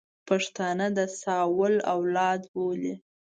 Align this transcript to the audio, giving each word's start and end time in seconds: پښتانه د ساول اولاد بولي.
پښتانه 0.27 0.87
د 0.97 0.99
ساول 1.21 1.73
اولاد 1.93 2.41
بولي. 2.53 2.93